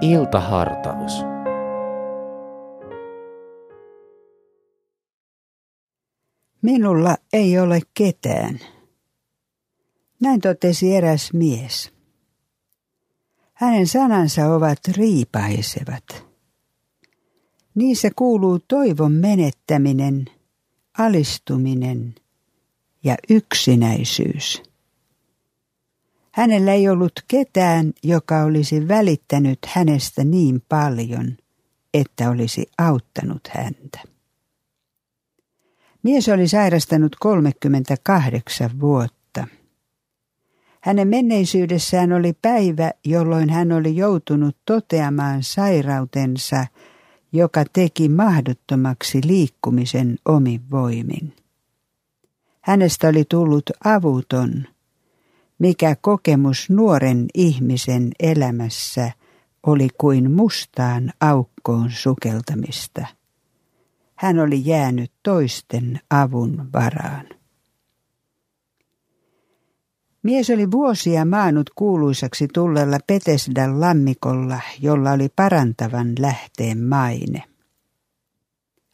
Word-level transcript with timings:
Iltahartaus. 0.00 1.12
Minulla 6.62 7.16
ei 7.32 7.58
ole 7.58 7.80
ketään. 7.94 8.60
Näin 10.20 10.40
totesi 10.40 10.96
eräs 10.96 11.32
mies. 11.32 11.92
Hänen 13.54 13.86
sanansa 13.86 14.46
ovat 14.54 14.78
riipaisevat. 14.96 16.26
Niissä 17.74 18.10
kuuluu 18.16 18.58
toivon 18.68 19.12
menettäminen, 19.12 20.24
alistuminen 20.98 22.14
ja 23.04 23.16
yksinäisyys. 23.30 24.67
Hänellä 26.38 26.72
ei 26.72 26.88
ollut 26.88 27.12
ketään, 27.28 27.92
joka 28.02 28.42
olisi 28.42 28.88
välittänyt 28.88 29.58
hänestä 29.66 30.24
niin 30.24 30.62
paljon, 30.68 31.36
että 31.94 32.30
olisi 32.30 32.66
auttanut 32.78 33.48
häntä. 33.50 34.00
Mies 36.02 36.28
oli 36.28 36.48
sairastanut 36.48 37.16
38 37.20 38.80
vuotta. 38.80 39.46
Hänen 40.80 41.08
menneisyydessään 41.08 42.12
oli 42.12 42.32
päivä, 42.42 42.90
jolloin 43.04 43.50
hän 43.50 43.72
oli 43.72 43.96
joutunut 43.96 44.56
toteamaan 44.64 45.42
sairautensa, 45.42 46.66
joka 47.32 47.64
teki 47.72 48.08
mahdottomaksi 48.08 49.20
liikkumisen 49.24 50.16
omin 50.24 50.70
voimin. 50.70 51.36
Hänestä 52.60 53.08
oli 53.08 53.24
tullut 53.24 53.70
avuton, 53.84 54.64
mikä 55.58 55.96
kokemus 56.00 56.70
nuoren 56.70 57.26
ihmisen 57.34 58.10
elämässä 58.20 59.12
oli 59.66 59.88
kuin 59.98 60.30
mustaan 60.32 61.12
aukkoon 61.20 61.90
sukeltamista. 61.90 63.06
Hän 64.14 64.38
oli 64.38 64.62
jäänyt 64.64 65.12
toisten 65.22 66.00
avun 66.10 66.68
varaan. 66.72 67.26
Mies 70.22 70.50
oli 70.50 70.70
vuosia 70.70 71.24
maanut 71.24 71.70
kuuluisaksi 71.74 72.48
tullella 72.54 72.98
Petesdan 73.06 73.80
lammikolla, 73.80 74.60
jolla 74.80 75.10
oli 75.10 75.28
parantavan 75.36 76.12
lähteen 76.18 76.78
maine. 76.78 77.42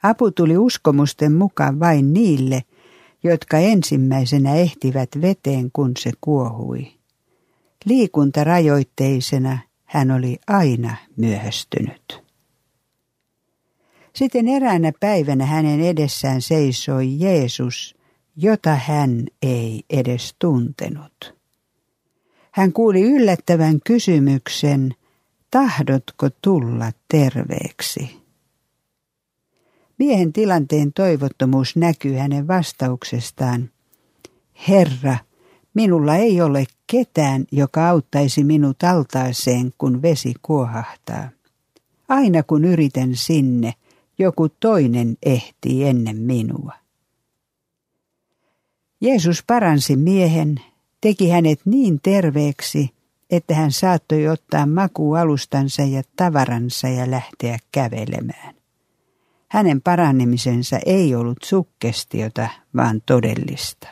Apu 0.03 0.31
tuli 0.31 0.59
uskomusten 0.59 1.33
mukaan 1.33 1.81
vain 1.81 2.13
niille, 2.13 2.63
jotka 3.25 3.59
ensimmäisenä 3.59 4.55
ehtivät 4.55 5.09
veteen, 5.21 5.71
kun 5.73 5.93
se 5.99 6.11
kuohui. 6.21 6.93
Liikuntarajoitteisena 7.85 9.59
hän 9.85 10.11
oli 10.11 10.39
aina 10.47 10.97
myöhästynyt. 11.17 12.23
Sitten 14.15 14.49
eräänä 14.49 14.93
päivänä 15.01 15.47
hänen 15.47 15.81
edessään 15.81 16.43
seisoi 16.43 17.21
Jeesus, 17.21 17.97
jota 18.37 18.75
hän 18.75 19.27
ei 19.43 19.85
edes 19.91 20.35
tuntenut. 20.39 21.35
Hän 22.51 22.73
kuuli 22.73 23.03
yllättävän 23.03 23.79
kysymyksen, 23.85 24.95
tahdotko 25.51 26.31
tulla 26.43 26.93
terveeksi? 27.09 28.24
Miehen 29.99 30.33
tilanteen 30.33 30.93
toivottomuus 30.93 31.77
näkyy 31.77 32.15
hänen 32.15 32.49
vastauksestaan. 32.49 33.71
Herra, 34.69 35.17
minulla 35.75 36.17
ei 36.17 36.41
ole 36.41 36.65
ketään, 36.87 37.45
joka 37.53 37.89
auttaisi 37.89 38.45
minut 38.45 38.83
altaaseen, 38.83 39.73
kun 39.79 40.03
vesi 40.03 40.35
kuohahtaa. 40.43 41.29
Aina 42.09 42.43
kun 42.43 42.65
yritän 42.65 43.11
sinne, 43.17 43.75
joku 44.19 44.49
toinen 44.49 45.17
ehtii 45.23 45.85
ennen 45.85 46.17
minua. 46.17 46.73
Jeesus 49.01 49.45
paransi 49.47 49.97
miehen, 49.97 50.61
teki 51.01 51.29
hänet 51.31 51.61
niin 51.65 52.01
terveeksi, 52.03 52.91
että 53.31 53.55
hän 53.55 53.73
saattoi 53.73 54.29
ottaa 54.29 54.67
makualustansa 54.67 55.83
ja 55.83 56.03
tavaransa 56.17 56.89
ja 56.89 57.11
lähteä 57.11 57.59
kävelemään. 57.73 58.54
Hänen 59.55 59.83
parannemisensa 59.83 60.79
ei 60.87 61.15
ollut 61.15 61.39
sukkestiota, 61.45 62.49
vaan 62.77 63.03
todellista. 63.07 63.89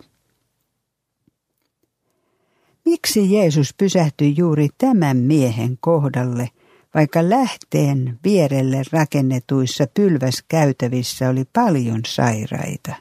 Miksi 2.84 3.32
Jeesus 3.32 3.74
pysähtyi 3.74 4.34
juuri 4.36 4.68
tämän 4.78 5.16
miehen 5.16 5.78
kohdalle, 5.80 6.48
vaikka 6.94 7.30
lähteen 7.30 8.18
vierelle 8.24 8.82
rakennetuissa 8.92 9.86
pylväskäytävissä 9.94 11.28
oli 11.28 11.44
paljon 11.52 12.00
sairaita? 12.06 12.94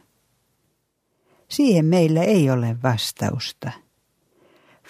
Siihen 1.48 1.86
meillä 1.86 2.24
ei 2.24 2.50
ole 2.50 2.78
vastausta. 2.84 3.72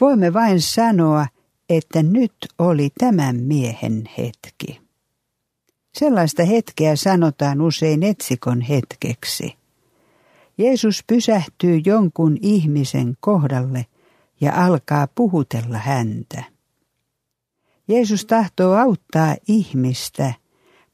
Voimme 0.01 0.33
vain 0.33 0.61
sanoa, 0.61 1.27
että 1.69 2.03
nyt 2.03 2.33
oli 2.59 2.89
tämän 2.99 3.35
miehen 3.35 4.03
hetki. 4.17 4.90
Sellaista 5.93 6.43
hetkeä 6.43 6.95
sanotaan 6.95 7.61
usein 7.61 8.03
etsikon 8.03 8.61
hetkeksi. 8.61 9.55
Jeesus 10.57 11.03
pysähtyy 11.07 11.81
jonkun 11.85 12.37
ihmisen 12.41 13.17
kohdalle 13.19 13.85
ja 14.41 14.65
alkaa 14.65 15.07
puhutella 15.15 15.77
häntä. 15.77 16.43
Jeesus 17.87 18.25
tahtoo 18.25 18.73
auttaa 18.73 19.35
ihmistä, 19.47 20.33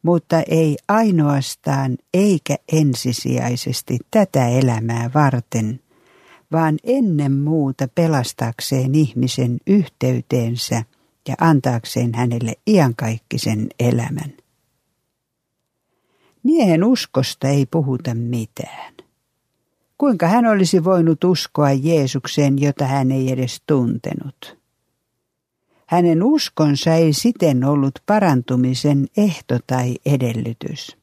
mutta 0.02 0.42
ei 0.42 0.78
ainoastaan 0.88 1.98
eikä 2.14 2.56
ensisijaisesti 2.72 3.98
tätä 4.12 4.48
elämää 4.48 5.12
varten, 5.14 5.80
vaan 6.52 6.78
ennen 6.84 7.34
muuta 7.34 7.88
pelastakseen 7.96 8.96
ihmisen 8.96 9.58
yhteyteensä 9.68 10.84
ja 11.28 11.36
antaakseen 11.42 12.16
hänelle 12.16 12.54
iankaikkisen 12.68 13.68
elämän. 13.80 14.34
Miehen 16.44 16.84
uskosta 16.84 17.48
ei 17.48 17.66
puhuta 17.66 18.14
mitään. 18.14 18.94
Kuinka 19.98 20.28
hän 20.28 20.46
olisi 20.46 20.84
voinut 20.84 21.24
uskoa 21.24 21.72
Jeesukseen, 21.72 22.62
jota 22.62 22.86
hän 22.86 23.12
ei 23.12 23.32
edes 23.32 23.62
tuntenut? 23.68 24.58
Hänen 25.86 26.24
uskonsa 26.24 26.94
ei 26.94 27.14
siten 27.14 27.64
ollut 27.64 28.00
parantumisen 28.06 29.08
ehto 29.18 29.60
tai 29.68 29.96
edellytys. 30.06 30.98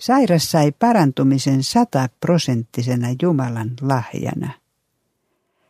Sairas 0.00 0.50
sai 0.50 0.72
parantumisen 0.72 1.62
sataprosenttisena 1.62 3.08
Jumalan 3.22 3.70
lahjana. 3.80 4.50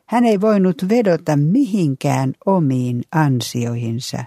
Hän 0.06 0.25
ei 0.25 0.41
voinut 0.41 0.89
vedota 0.89 1.37
mihinkään 1.37 2.33
omiin 2.47 3.03
ansioihinsa. 3.12 4.25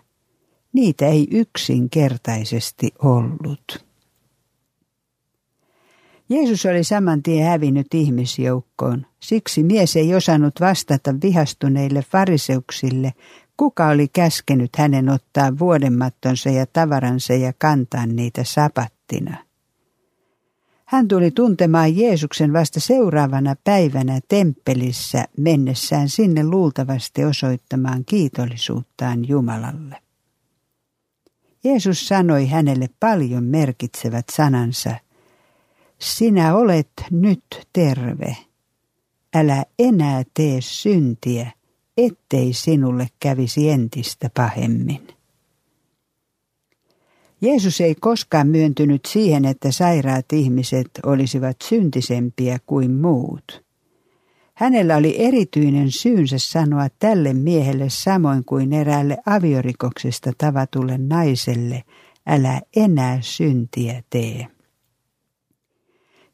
Niitä 0.73 1.05
ei 1.05 1.27
yksinkertaisesti 1.31 2.91
ollut. 3.03 3.85
Jeesus 6.29 6.65
oli 6.65 6.83
saman 6.83 7.23
tien 7.23 7.47
hävinnyt 7.47 7.93
ihmisjoukkoon. 7.93 9.05
Siksi 9.19 9.63
mies 9.63 9.95
ei 9.95 10.15
osannut 10.15 10.53
vastata 10.59 11.15
vihastuneille 11.23 12.03
fariseuksille, 12.11 13.13
kuka 13.57 13.87
oli 13.87 14.07
käskenyt 14.07 14.75
hänen 14.75 15.09
ottaa 15.09 15.59
vuodenmattonsa 15.59 16.49
ja 16.49 16.65
tavaransa 16.65 17.33
ja 17.33 17.53
kantaa 17.57 18.05
niitä 18.05 18.43
sapattina. 18.43 19.37
Hän 20.85 21.07
tuli 21.07 21.31
tuntemaan 21.31 21.97
Jeesuksen 21.97 22.53
vasta 22.53 22.79
seuraavana 22.79 23.55
päivänä 23.63 24.19
temppelissä 24.27 25.25
mennessään 25.37 26.09
sinne 26.09 26.43
luultavasti 26.43 27.25
osoittamaan 27.25 28.05
kiitollisuuttaan 28.05 29.27
Jumalalle. 29.27 29.95
Jeesus 31.63 32.07
sanoi 32.07 32.47
hänelle 32.47 32.89
paljon 32.99 33.43
merkitsevät 33.43 34.25
sanansa– 34.31 34.95
sinä 35.99 36.55
olet 36.55 36.91
nyt 37.11 37.43
terve. 37.73 38.37
Älä 39.35 39.65
enää 39.79 40.23
tee 40.33 40.57
syntiä, 40.61 41.51
ettei 41.97 42.53
sinulle 42.53 43.07
kävisi 43.19 43.69
entistä 43.69 44.29
pahemmin. 44.33 45.07
Jeesus 47.41 47.81
ei 47.81 47.95
koskaan 47.95 48.47
myöntynyt 48.47 49.05
siihen, 49.05 49.45
että 49.45 49.71
sairaat 49.71 50.33
ihmiset 50.33 50.89
olisivat 51.05 51.57
syntisempiä 51.63 52.57
kuin 52.65 52.91
muut. 52.91 53.63
Hänellä 54.53 54.97
oli 54.97 55.15
erityinen 55.19 55.91
syynsä 55.91 56.35
sanoa 56.39 56.87
tälle 56.99 57.33
miehelle 57.33 57.85
samoin 57.87 58.45
kuin 58.45 58.73
eräälle 58.73 59.17
aviorikoksesta 59.25 60.31
tavatulle 60.37 60.97
naiselle, 60.97 61.83
älä 62.27 62.61
enää 62.75 63.17
syntiä 63.21 64.03
tee. 64.09 64.47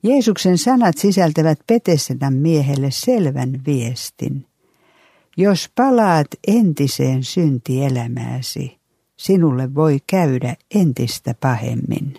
Jeesuksen 0.03 0.57
sanat 0.57 0.97
sisältävät 0.97 1.59
Petesedan 1.67 2.33
miehelle 2.33 2.91
selvän 2.91 3.61
viestin. 3.65 4.45
Jos 5.37 5.69
palaat 5.75 6.27
entiseen 6.47 7.23
syntielämääsi, 7.23 8.77
sinulle 9.17 9.75
voi 9.75 9.99
käydä 10.07 10.55
entistä 10.75 11.35
pahemmin. 11.39 12.13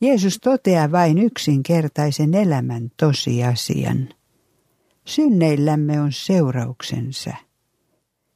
Jeesus 0.00 0.38
toteaa 0.38 0.92
vain 0.92 1.18
yksinkertaisen 1.18 2.34
elämän 2.34 2.90
tosiasian. 2.96 4.08
Synneillämme 5.04 6.00
on 6.00 6.12
seurauksensa. 6.12 7.34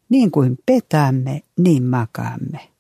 Niin 0.09 0.31
kuin 0.31 0.59
petaamme, 0.67 1.43
niin 1.59 1.85
makaamme. 1.85 2.76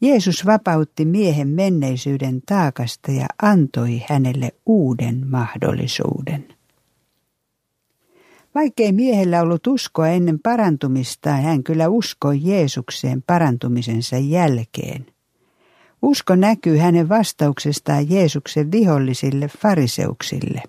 Jeesus 0.00 0.46
vapautti 0.46 1.04
miehen 1.04 1.48
menneisyyden 1.48 2.40
taakasta 2.46 3.12
ja 3.12 3.26
antoi 3.42 4.02
hänelle 4.08 4.50
uuden 4.66 5.26
mahdollisuuden. 5.30 6.48
Vaikkei 8.54 8.92
miehellä 8.92 9.42
ollut 9.42 9.66
uskoa 9.66 10.08
ennen 10.08 10.38
parantumistaan, 10.38 11.42
hän 11.42 11.64
kyllä 11.64 11.88
uskoi 11.88 12.40
Jeesukseen 12.42 13.22
parantumisensa 13.26 14.16
jälkeen. 14.18 15.06
Usko 16.02 16.34
näkyy 16.34 16.76
hänen 16.76 17.08
vastauksestaan 17.08 18.10
Jeesuksen 18.10 18.72
vihollisille 18.72 19.48
fariseuksille. 19.58 20.62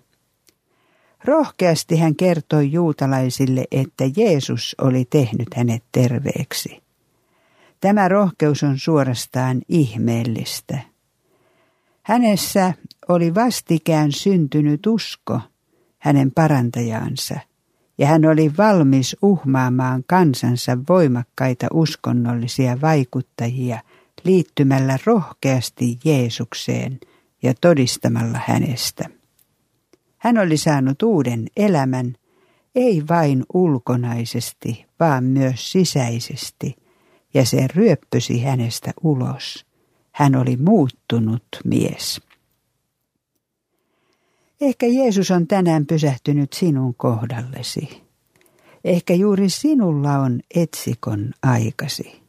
Rohkeasti 1.26 1.98
hän 1.98 2.16
kertoi 2.16 2.72
juutalaisille, 2.72 3.66
että 3.72 4.04
Jeesus 4.18 4.76
oli 4.82 5.06
tehnyt 5.06 5.48
hänet 5.56 5.84
terveeksi. 5.92 6.89
Tämä 7.80 8.08
rohkeus 8.08 8.64
on 8.64 8.80
suorastaan 8.80 9.62
ihmeellistä. 9.70 10.80
Hänessä 12.04 12.74
oli 13.08 13.36
vastikään 13.36 14.12
syntynyt 14.12 14.88
usko 14.88 15.42
hänen 16.00 16.32
parantajaansa, 16.32 17.40
ja 17.98 18.08
hän 18.08 18.26
oli 18.26 18.52
valmis 18.58 19.16
uhmaamaan 19.22 20.04
kansansa 20.08 20.78
voimakkaita 20.90 21.68
uskonnollisia 21.74 22.82
vaikuttajia 22.82 23.82
liittymällä 24.24 24.98
rohkeasti 25.06 26.00
Jeesukseen 26.06 27.00
ja 27.44 27.54
todistamalla 27.62 28.40
hänestä. 28.46 29.10
Hän 30.18 30.38
oli 30.38 30.58
saanut 30.58 31.02
uuden 31.02 31.48
elämän, 31.58 32.16
ei 32.76 33.04
vain 33.10 33.44
ulkonaisesti, 33.54 34.86
vaan 35.00 35.24
myös 35.24 35.72
sisäisesti– 35.72 36.76
ja 37.34 37.46
se 37.46 37.68
ryöppösi 37.76 38.42
hänestä 38.42 38.92
ulos. 39.04 39.66
Hän 40.12 40.36
oli 40.36 40.58
muuttunut 40.58 41.44
mies. 41.66 42.22
Ehkä 44.62 44.86
Jeesus 44.88 45.32
on 45.32 45.48
tänään 45.48 45.86
pysähtynyt 45.86 46.54
sinun 46.54 46.96
kohdallesi. 46.96 48.04
Ehkä 48.84 49.14
juuri 49.14 49.50
sinulla 49.50 50.20
on 50.20 50.40
etsikon 50.56 51.32
aikasi. 51.44 52.22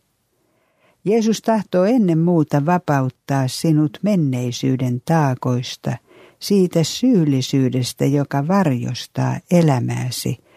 Jeesus 1.05 1.43
tahtoo 1.43 1.85
ennen 1.85 2.19
muuta 2.19 2.67
vapauttaa 2.67 3.49
sinut 3.49 3.99
menneisyyden 4.03 5.03
taakoista, 5.05 5.97
siitä 6.39 6.85
syyllisyydestä, 6.85 8.05
joka 8.05 8.49
varjostaa 8.49 9.41
elämääsi– 9.51 10.39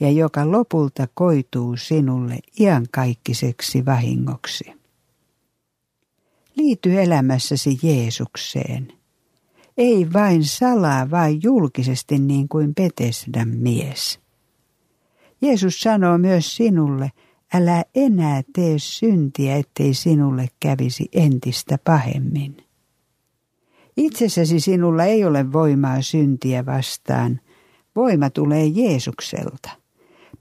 ja 0.00 0.10
joka 0.10 0.50
lopulta 0.50 1.08
koituu 1.14 1.76
sinulle 1.76 2.38
iankaikkiseksi 2.60 3.86
vahingoksi. 3.86 4.64
Liity 6.56 7.00
elämässäsi 7.00 7.78
Jeesukseen. 7.82 8.92
Ei 9.76 10.12
vain 10.12 10.44
salaa, 10.44 11.10
vaan 11.10 11.42
julkisesti 11.42 12.18
niin 12.18 12.48
kuin 12.48 12.74
Petesdan 12.74 13.48
mies. 13.48 14.20
Jeesus 15.40 15.80
sanoo 15.80 16.18
myös 16.18 16.56
sinulle, 16.56 17.12
älä 17.54 17.84
enää 17.94 18.42
tee 18.52 18.74
syntiä, 18.78 19.56
ettei 19.56 19.94
sinulle 19.94 20.48
kävisi 20.60 21.08
entistä 21.12 21.78
pahemmin. 21.84 22.56
Itsessäsi 23.96 24.60
sinulla 24.60 25.04
ei 25.04 25.24
ole 25.24 25.52
voimaa 25.52 26.02
syntiä 26.02 26.66
vastaan. 26.66 27.40
Voima 27.96 28.30
tulee 28.30 28.66
Jeesukselta. 28.66 29.87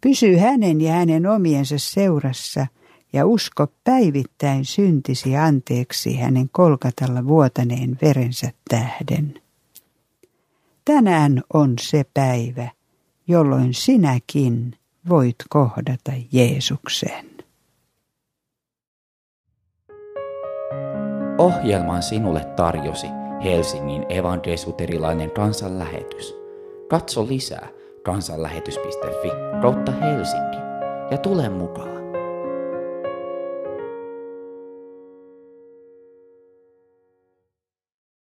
Pysy 0.01 0.37
hänen 0.37 0.81
ja 0.81 0.93
hänen 0.93 1.27
omiensa 1.27 1.75
seurassa 1.77 2.67
ja 3.13 3.25
usko 3.25 3.67
päivittäin 3.83 4.65
syntisi 4.65 5.37
anteeksi 5.37 6.17
hänen 6.17 6.49
kolkatalla 6.51 7.27
vuotaneen 7.27 7.97
verensä 8.01 8.51
tähden. 8.69 9.41
Tänään 10.85 11.43
on 11.53 11.73
se 11.81 12.05
päivä, 12.13 12.71
jolloin 13.27 13.73
sinäkin 13.73 14.75
voit 15.09 15.35
kohdata 15.49 16.11
Jeesuksen. 16.31 17.25
Ohjelman 21.37 22.03
sinulle 22.03 22.45
tarjosi 22.45 23.07
Helsingin 23.43 24.05
evankelisuterilainen 24.09 25.31
kansanlähetys. 25.31 26.35
Katso 26.89 27.27
lisää 27.27 27.76
kansanlähetys.fi 28.07 29.31
kautta 29.61 29.91
Helsinki 29.91 30.57
ja 31.11 31.17
tule 31.17 31.49
mukaan. 31.49 31.96